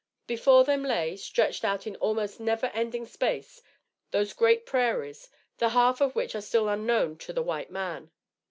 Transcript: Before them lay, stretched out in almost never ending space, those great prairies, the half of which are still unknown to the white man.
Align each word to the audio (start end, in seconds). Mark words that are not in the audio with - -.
Before 0.25 0.63
them 0.63 0.81
lay, 0.81 1.15
stretched 1.15 1.63
out 1.63 1.85
in 1.85 1.95
almost 1.97 2.39
never 2.39 2.71
ending 2.73 3.05
space, 3.05 3.61
those 4.09 4.33
great 4.33 4.65
prairies, 4.65 5.29
the 5.59 5.69
half 5.69 6.01
of 6.01 6.15
which 6.15 6.33
are 6.33 6.41
still 6.41 6.67
unknown 6.69 7.19
to 7.19 7.31
the 7.31 7.43
white 7.43 7.69
man. 7.69 8.09